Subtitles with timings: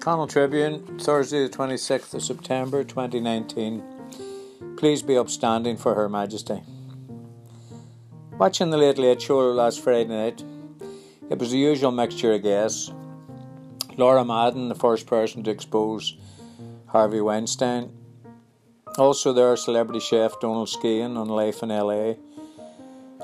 [0.00, 3.82] Connaught Tribune, Thursday, the 26th of September 2019.
[4.76, 6.62] Please be upstanding for Her Majesty.
[8.38, 10.44] Watching the Late Late Show last Friday night,
[11.28, 12.92] it was the usual mixture of guests.
[13.96, 16.16] Laura Madden, the first person to expose
[16.86, 17.90] Harvey Weinstein.
[18.96, 22.14] Also, there, celebrity chef Donal Skehan on Life in LA.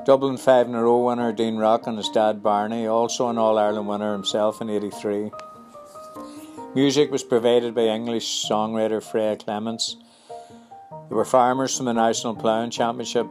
[0.05, 3.59] Dublin 5 in a row winner Dean Rock and his dad Barney, also an All
[3.59, 5.31] Ireland winner himself in 83.
[6.75, 9.97] Music was provided by English songwriter Freya Clements.
[11.09, 13.29] There were farmers from the National Ploughing Championship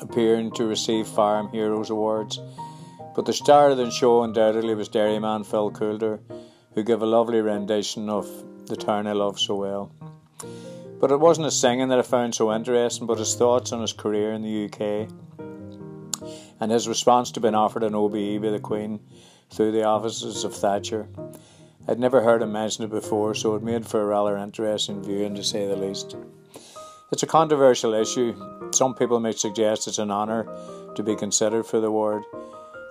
[0.00, 2.40] appearing to receive Farm Heroes Awards.
[3.14, 6.20] But the star of the show undoubtedly was Derryman Phil Coulter,
[6.74, 8.26] who gave a lovely rendition of
[8.66, 9.92] The Town I Love So Well.
[11.00, 13.92] But it wasn't his singing that I found so interesting, but his thoughts on his
[13.92, 15.06] career in the UK
[16.60, 19.00] and his response to being offered an OBE by the Queen
[19.50, 21.06] through the offices of Thatcher.
[21.90, 25.34] I'd never heard him mention it before, so it made for a rather interesting viewing
[25.34, 26.14] to say the least.
[27.10, 28.32] It's a controversial issue.
[28.72, 30.46] Some people may suggest it's an honour
[30.94, 32.22] to be considered for the award.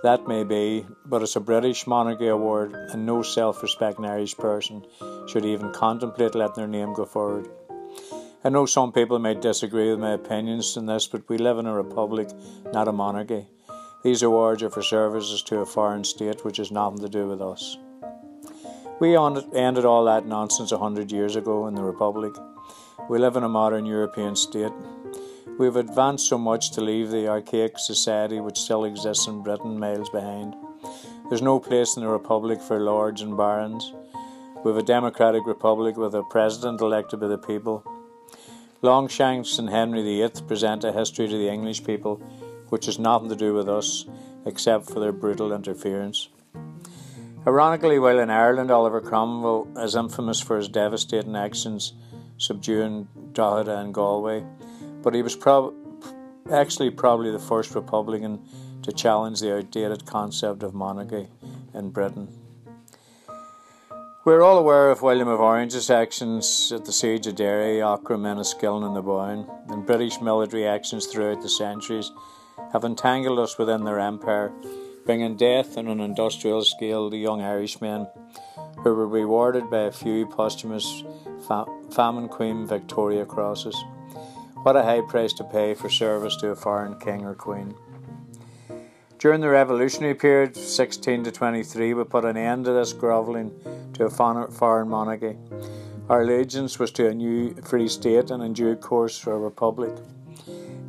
[0.02, 4.84] That may be, but it's a British monarchy award, and no self respecting Irish person
[5.26, 7.48] should even contemplate letting their name go forward.
[8.44, 11.64] I know some people may disagree with my opinions on this, but we live in
[11.64, 12.28] a republic,
[12.74, 13.46] not a monarchy.
[14.04, 17.40] These awards are for services to a foreign state which has nothing to do with
[17.40, 17.78] us.
[19.00, 22.34] We ended all that nonsense a hundred years ago in the Republic.
[23.08, 24.72] We live in a modern European state.
[25.58, 29.78] We have advanced so much to leave the archaic society which still exists in Britain
[29.78, 30.54] miles behind.
[31.30, 33.90] There's no place in the Republic for lords and barons.
[34.62, 37.82] We have a democratic republic with a president elected by the people.
[38.82, 42.16] Longshanks and Henry VIII present a history to the English people
[42.68, 44.04] which has nothing to do with us
[44.44, 46.28] except for their brutal interference.
[47.50, 51.94] Ironically, while in Ireland, Oliver Cromwell is infamous for his devastating actions
[52.38, 54.44] subduing Drogheda and Galway,
[55.02, 55.74] but he was prob-
[56.48, 58.40] actually probably the first Republican
[58.82, 61.26] to challenge the outdated concept of monarchy
[61.74, 62.28] in Britain.
[64.24, 68.86] We're all aware of William of Orange's actions at the Siege of Derry, Aughrim, Enniskillen,
[68.86, 72.12] and the Boyne, and British military actions throughout the centuries
[72.72, 74.52] have entangled us within their empire
[75.04, 78.06] bringing death on an industrial scale to young Irishmen
[78.78, 81.04] who were rewarded by a few posthumous
[81.46, 83.76] fa- famine queen Victoria crosses.
[84.62, 87.74] What a high price to pay for service to a foreign king or queen.
[89.18, 93.52] During the revolutionary period, 16 to 23, we put an end to this grovelling
[93.94, 95.36] to a foreign monarchy.
[96.08, 99.92] Our allegiance was to a new free state and in due course to a republic.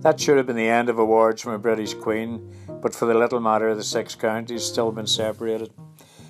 [0.02, 3.14] That should have been the end of awards from a British Queen, but for the
[3.14, 5.72] little matter, of the six counties still been separated.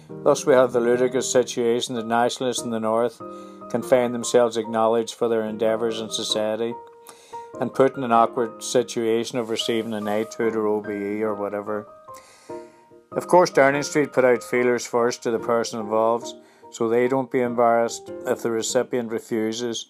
[0.10, 3.22] Thus, we have the ludicrous situation that nationalists in the north
[3.70, 6.74] can find themselves acknowledged for their endeavours in society
[7.62, 11.88] and put in an awkward situation of receiving a knighthood or OBE or whatever.
[13.14, 16.28] Of course, Downing Street put out feelers first to the person involved
[16.72, 19.88] so they don't be embarrassed if the recipient refuses,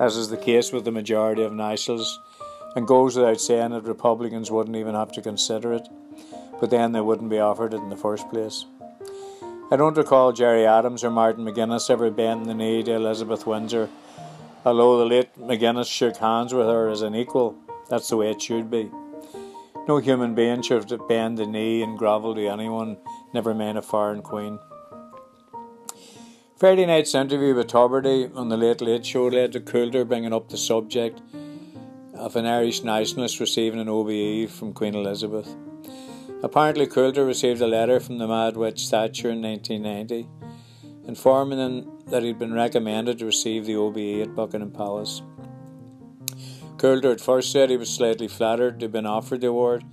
[0.00, 2.18] as is the case with the majority of nationals
[2.78, 5.88] and goes without saying that Republicans wouldn't even have to consider it,
[6.60, 8.66] but then they wouldn't be offered it in the first place.
[9.72, 13.90] I don't recall Gerry Adams or Martin McGuinness ever bending the knee to Elizabeth Windsor,
[14.64, 17.56] although the late McGuinness shook hands with her as an equal.
[17.90, 18.92] That's the way it should be.
[19.88, 22.96] No human being should bend the knee and grovel to anyone,
[23.34, 24.60] never mind a foreign queen.
[26.56, 30.48] Friday night's interview with Tubridy on the Late Late Show led to Coulter bringing up
[30.48, 31.20] the subject
[32.18, 35.54] of an Irish nationalist receiving an OBE from Queen Elizabeth.
[36.42, 40.28] Apparently, Coulter received a letter from the Mad Witch Thatcher in 1990,
[41.06, 45.22] informing him that he'd been recommended to receive the OBE at Buckingham Palace.
[46.76, 49.84] Coulter at first said he was slightly flattered to have been offered the award,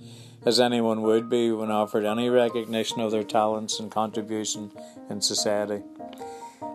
[0.44, 4.72] as anyone would be when offered any recognition of their talents and contribution
[5.10, 5.82] in society.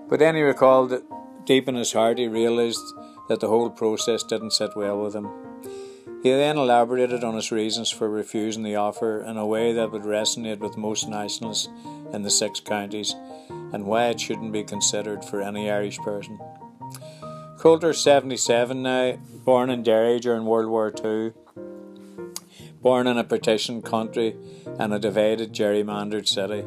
[0.09, 1.03] But then he recalled that
[1.45, 2.81] deep in his heart he realised
[3.27, 5.29] that the whole process didn't sit well with him.
[6.23, 10.03] He then elaborated on his reasons for refusing the offer in a way that would
[10.03, 11.67] resonate with most nationalists
[12.13, 13.15] in the six counties
[13.73, 16.39] and why it shouldn't be considered for any Irish person.
[17.57, 21.33] Coulter, 77 now, born in Derry during World War II,
[22.81, 24.35] born in a partitioned country
[24.79, 26.65] and a divided, gerrymandered city.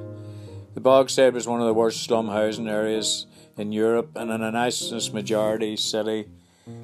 [0.74, 3.26] The Bogside was one of the worst slum housing areas
[3.56, 6.26] in Europe, and in a nationalist majority city,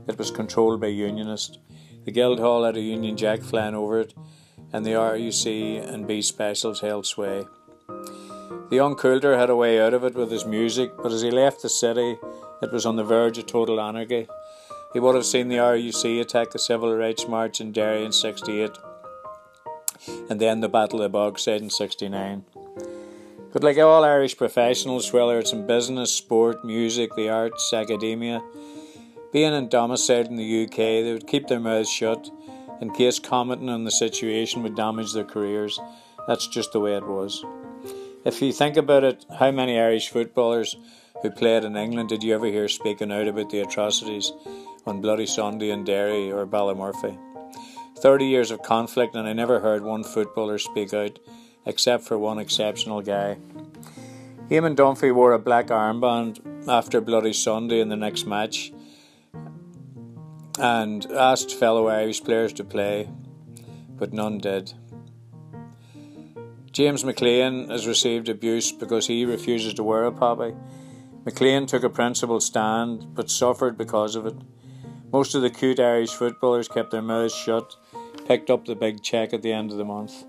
[0.07, 1.59] it was controlled by Unionists.
[2.05, 4.15] The Guildhall had a Union Jack flying over it,
[4.73, 7.45] and the RUC and B specials held sway.
[7.89, 11.31] The young Coulter had a way out of it with his music, but as he
[11.31, 12.17] left the city,
[12.63, 14.29] it was on the verge of total anarchy.
[14.93, 18.71] He would have seen the RUC attack the Civil Rights March in Derry in 68
[20.29, 22.45] and then the Battle of Bogside in 69.
[23.53, 28.43] But like all Irish professionals, whether it's in business, sport, music, the arts, academia,
[29.33, 32.31] being in domiciled in the UK, they would keep their mouths shut
[32.81, 35.79] in case commenting on the situation would damage their careers.
[36.27, 37.45] That's just the way it was.
[38.25, 40.77] If you think about it, how many Irish footballers
[41.23, 44.33] who played in England did you ever hear speaking out about the atrocities
[44.87, 47.19] on Bloody Sunday in Derry or Ballymurphy?
[47.99, 51.19] 30 years of conflict, and I never heard one footballer speak out,
[51.67, 53.37] except for one exceptional guy.
[54.49, 58.73] Eamon Dunphy wore a black armband after Bloody Sunday in the next match
[60.61, 63.09] and asked fellow Irish players to play,
[63.97, 64.75] but none did.
[66.71, 70.55] James McClean has received abuse because he refuses to wear a poppy.
[71.25, 74.37] McClean took a principled stand but suffered because of it.
[75.13, 77.75] Most of the cute Irish footballers kept their mouths shut,
[78.29, 80.25] picked up the big cheque at the end of the month.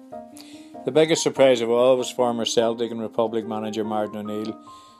[0.86, 4.60] The biggest surprise of all was former Celtic and Republic manager Martin O'Neill,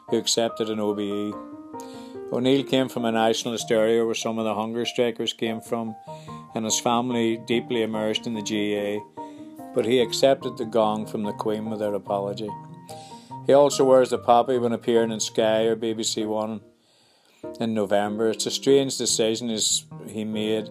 [0.10, 1.34] who accepted an OBE.
[2.32, 5.96] O'Neill came from a nationalist area where some of the hunger strikers came from,
[6.56, 9.02] and his family deeply immersed in the GA,
[9.76, 12.50] but he accepted the gong from the Queen without apology.
[13.48, 16.62] He also wears the poppy when appearing in Sky or BBC One
[17.60, 18.30] in November.
[18.30, 19.56] It's a strange decision
[20.08, 20.70] he made,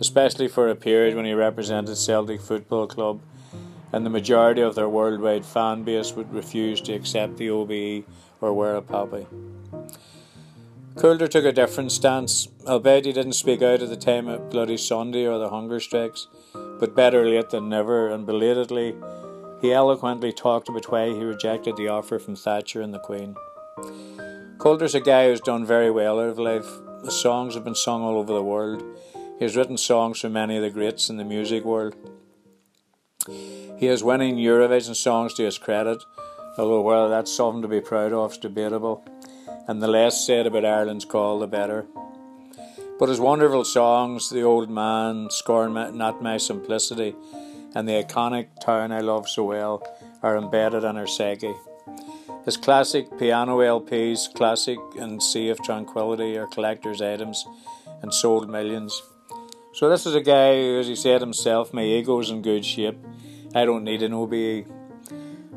[0.00, 3.20] especially for a period when he represented Celtic Football Club
[3.92, 8.04] and the majority of their worldwide fan base would refuse to accept the OBE
[8.40, 9.26] or wear a poppy.
[10.96, 14.78] Coulter took a different stance, albeit he didn't speak out at the time of Bloody
[14.78, 16.26] Sunday or the hunger strikes,
[16.80, 18.94] but better late than never, and belatedly,
[19.60, 23.36] he eloquently talked about why he rejected the offer from Thatcher and the Queen.
[24.58, 26.66] Coulter's a guy who's done very well out of life.
[27.04, 28.82] His songs have been sung all over the world.
[29.38, 31.94] He has written songs for many of the greats in the music world.
[33.28, 36.02] He has winning Eurovision songs to his credit,
[36.56, 39.04] although whether that's something to be proud of is debatable
[39.66, 41.86] and the less said about Ireland's call, the better.
[42.98, 47.14] But his wonderful songs, The Old Man, Scorn Not My Simplicity,
[47.74, 49.82] and the iconic Town I Love So Well,
[50.22, 51.54] are embedded in our psyche.
[52.44, 57.44] His classic piano LPs, Classic and Sea of Tranquility, are collector's items
[58.02, 59.02] and sold millions.
[59.74, 62.96] So, this is a guy who, as he said himself, my ego's in good shape.
[63.54, 64.75] I don't need an OBE.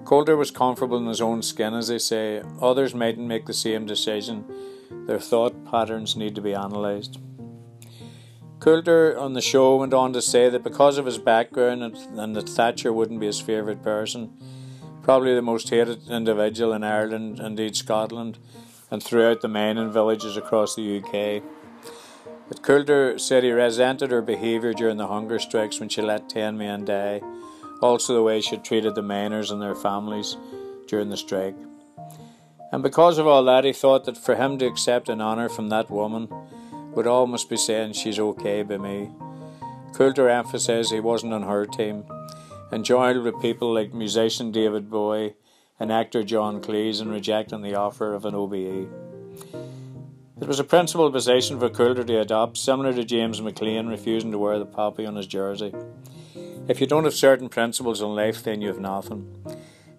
[0.10, 2.42] Coulter was comfortable in his own skin, as they say.
[2.60, 4.44] Others mightn't make the same decision.
[5.06, 7.20] Their thought patterns need to be analysed.
[8.60, 12.36] Coulter on the show went on to say that because of his background and, and
[12.36, 14.36] that Thatcher wouldn't be his favourite person,
[15.04, 18.40] probably the most hated individual in Ireland, indeed Scotland,
[18.90, 21.44] and throughout the mining villages across the UK.
[22.48, 26.58] But Coulter said he resented her behaviour during the hunger strikes when she let 10
[26.58, 27.22] men die
[27.81, 30.38] also the way she treated the miners and their families
[30.88, 31.56] during the strike.
[32.72, 35.70] And because of all that, he thought that for him to accept an honour from
[35.70, 36.30] that woman
[36.94, 39.10] would almost be saying she's okay by me.
[39.94, 42.04] Coulter emphasised he wasn't on her team
[42.72, 45.36] and joined with people like musician David Bowie
[45.80, 48.88] and actor John Cleese in rejecting the offer of an OBE.
[50.42, 54.38] It was a principal position for Coulter to adopt, similar to James McClean refusing to
[54.38, 55.74] wear the poppy on his jersey.
[56.69, 59.26] If you don't have certain principles in life, then you have nothing.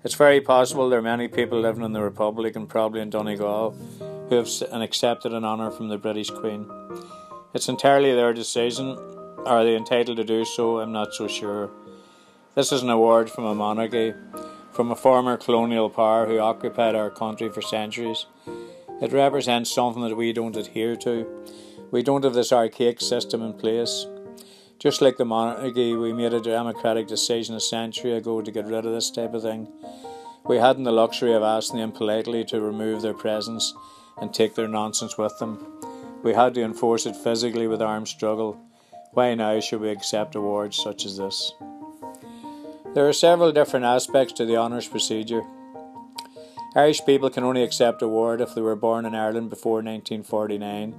[0.04, 3.72] It's very possible there are many people living in the Republic and probably in Donegal
[4.28, 6.70] who have accepted an honour from the British Queen.
[7.54, 8.96] It's entirely their decision.
[9.46, 10.78] Are they entitled to do so?
[10.78, 11.72] I'm not so sure.
[12.54, 14.14] This is an award from a monarchy,
[14.70, 18.26] from a former colonial power who occupied our country for centuries.
[19.02, 21.26] It represents something that we don't adhere to.
[21.90, 24.06] We don't have this archaic system in place.
[24.80, 28.86] Just like the monarchy, we made a democratic decision a century ago to get rid
[28.86, 29.68] of this type of thing.
[30.46, 33.74] We hadn't the luxury of asking them politely to remove their presence
[34.22, 35.66] and take their nonsense with them.
[36.22, 38.58] We had to enforce it physically with armed struggle.
[39.12, 41.52] Why now should we accept awards such as this?
[42.94, 45.42] There are several different aspects to the honours procedure.
[46.74, 50.92] Irish people can only accept award if they were born in Ireland before 1949,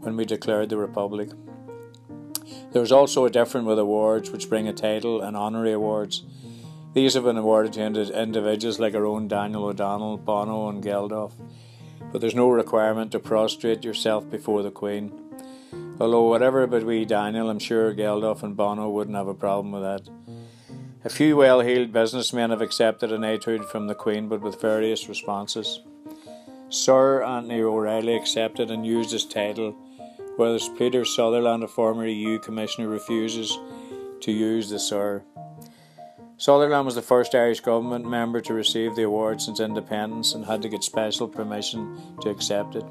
[0.00, 1.28] when we declared the Republic.
[2.72, 6.24] There is also a difference with awards which bring a title and honorary awards.
[6.92, 11.32] These have been awarded to individuals like our own Daniel O'Donnell, Bono, and Geldof,
[12.12, 15.12] but there's no requirement to prostrate yourself before the Queen.
[16.00, 19.82] Although, whatever about wee Daniel, I'm sure Geldof and Bono wouldn't have a problem with
[19.82, 20.08] that.
[21.04, 25.08] A few well heeled businessmen have accepted a knighthood from the Queen, but with various
[25.08, 25.80] responses.
[26.68, 29.74] Sir Anthony O'Reilly accepted and used his title,
[30.38, 33.58] whereas Peter Sutherland, a former EU Commissioner, refuses
[34.20, 35.24] to use the Sir.
[36.36, 40.62] Sutherland was the first Irish government member to receive the award since independence and had
[40.62, 42.84] to get special permission to accept it.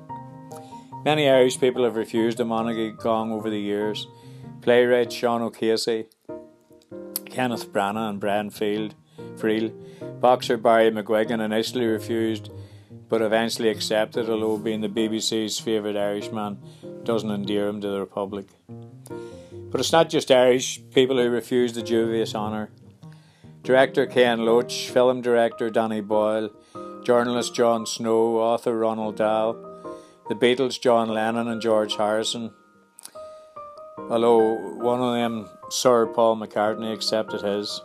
[1.06, 4.06] Many Irish people have refused the monarchy gong over the years.
[4.62, 6.08] Playwright Sean O'Casey,
[7.25, 9.72] Kenneth Branagh, and Brian Friel,
[10.20, 12.50] boxer Barry McGuigan initially refused
[13.10, 16.58] but eventually accepted, although being the BBC's favourite Irishman
[17.08, 18.46] doesn't endear him to the Republic.
[19.50, 22.70] But it's not just Irish people who refuse the dubious honour.
[23.64, 26.50] Director Ken Loach, film director Danny Boyle,
[27.04, 29.54] journalist Jon Snow, author Roald Dahl,
[30.28, 32.52] the Beatles John Lennon and George Harrison.
[33.98, 37.82] Although one of them, Sir Paul McCartney, accepted his.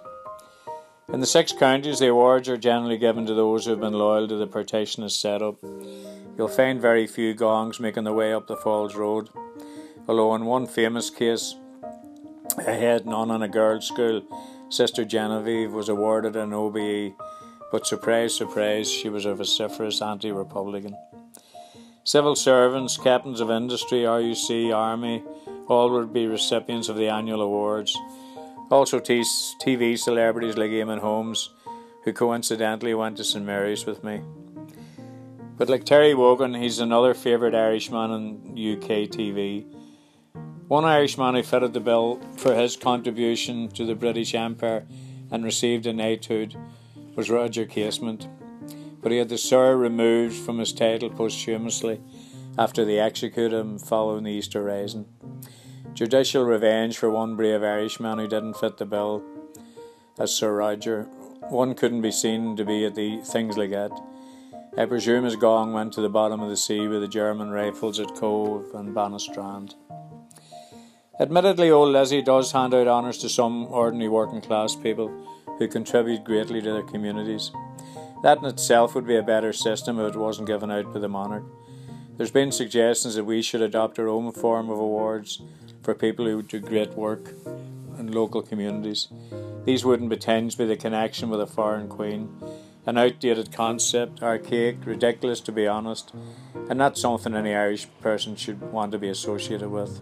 [1.13, 4.27] In the six counties, the awards are generally given to those who have been loyal
[4.27, 5.57] to the partitionist setup.
[6.37, 9.29] You'll find very few gongs making their way up the Falls Road,
[10.09, 11.57] although in one famous case,
[12.59, 14.23] a head nun in a girls' school
[14.73, 17.15] Sister Genevieve was awarded an OBE,
[17.71, 20.97] but surprise, surprise, she was a vociferous anti Republican.
[22.05, 25.23] Civil servants, captains of industry, RUC, Army,
[25.69, 27.95] all would be recipients of the annual awards.
[28.71, 31.51] Also, TV celebrities like Eamonn Holmes,
[32.05, 34.23] who coincidentally went to St Mary's with me.
[35.63, 39.65] But like Terry Wogan, he's another favourite Irishman on UK TV.
[40.67, 44.85] One Irishman who fitted the bill for his contribution to the British Empire
[45.31, 46.57] and received a knighthood
[47.15, 48.27] was Roger Casement,
[49.01, 52.01] but he had the Sir removed from his title posthumously
[52.59, 55.07] after they executed him following the Easter Rising.
[55.95, 59.23] Judicial revenge for one brave Irishman who didn't fit the bill
[60.19, 61.05] as Sir Roger.
[61.51, 63.93] One couldn't be seen to be at the things like that.
[64.75, 68.01] I presume his gong went to the bottom of the sea with the German rifles
[68.01, 69.75] at Cobh and Banna Strand.
[71.21, 75.09] Admittedly, old Lizzie does hand out honours to some ordinary working class people
[75.59, 77.53] who contribute greatly to their communities.
[78.23, 81.09] That in itself would be a better system if it wasn't given out by the
[81.09, 81.45] monarch.
[82.17, 85.43] There's been suggestions that we should adopt our own form of awards
[85.83, 87.35] for people who do great work
[87.99, 89.09] in local communities.
[89.67, 92.31] These wouldn't be tinged by the connection with a foreign queen.
[92.85, 96.13] An outdated concept, archaic, ridiculous to be honest,
[96.69, 100.01] and not something any Irish person should want to be associated with.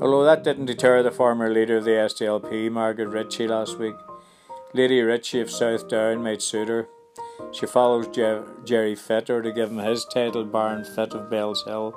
[0.00, 3.96] Although that didn't deter the former leader of the SDLP, Margaret Ritchie, last week.
[4.72, 6.88] Lady Ritchie of South Down made suit her.
[7.52, 11.94] She follows Jer- Gerry Fitto to give him his title, Baron Fitt of Bells Hill,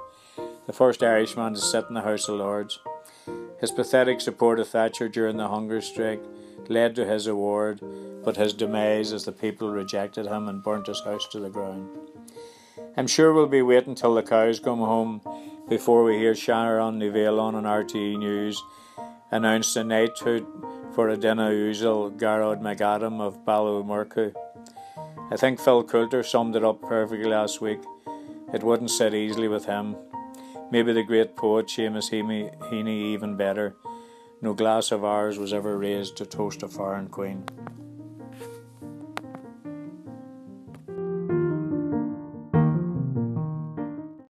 [0.68, 2.80] the first Irishman to sit in the House of Lords.
[3.60, 6.24] His pathetic support of Thatcher during the hunger strike
[6.72, 7.82] led to his award,
[8.24, 11.90] but his demise as the people rejected him and burnt his house to the ground.
[12.98, 15.22] I'm sure we'll be waiting till the cows come home
[15.70, 18.62] before we hear Sharon Ní Bheoláin on RTE News
[19.32, 20.46] announce a knighthood
[20.94, 24.34] for Adina Uzel Garrod McAdam of Ballymurcu.
[25.32, 27.80] I think Phil Coulter summed it up perfectly last week.
[28.54, 29.96] It wouldn't sit easily with him.
[30.70, 33.76] Maybe the great poet Seamus Heaney even better.
[34.44, 37.44] No glass of ours was ever raised to toast a foreign queen.